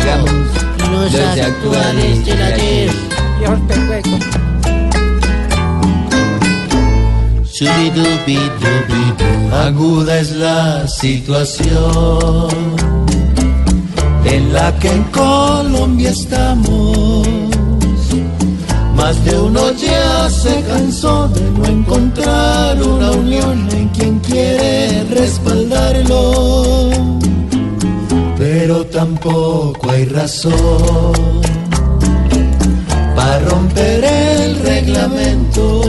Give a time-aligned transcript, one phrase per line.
[0.00, 0.30] Llegamos
[0.90, 2.90] los Los actuales del ayer.
[7.52, 9.54] Shubidubidubidu.
[9.54, 12.48] Aguda es la situación
[14.24, 17.28] en la que en Colombia estamos.
[18.96, 24.53] Más de uno ya se cansó de no encontrar una unión en quien quiere
[28.66, 31.12] Pero tampoco hay razón
[33.14, 35.82] para romper el reglamento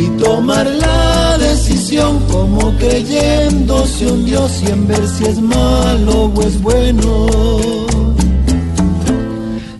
[0.00, 6.40] y tomar la decisión como creyéndose un Dios y en ver si es malo o
[6.40, 7.26] es bueno.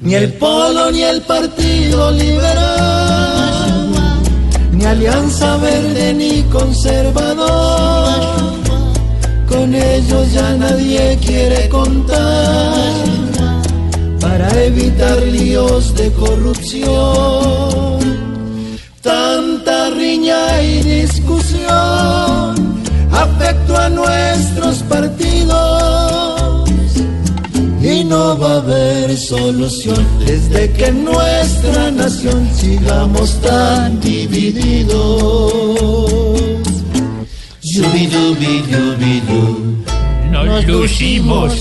[0.02, 3.88] Ni el Polo ni el Partido Liberal,
[4.72, 7.51] ni Alianza Verde ni Conservador,
[10.56, 12.94] nadie quiere contar
[14.20, 17.98] para evitar líos de corrupción.
[19.00, 22.54] Tanta riña y discusión
[23.10, 26.70] afectó a nuestros partidos
[27.82, 35.52] y no va a haber solución desde que nuestra nación sigamos tan divididos.
[40.32, 41.52] Nos lucimos.